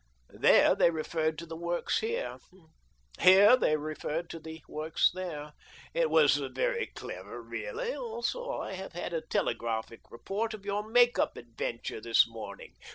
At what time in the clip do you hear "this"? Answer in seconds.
12.01-12.27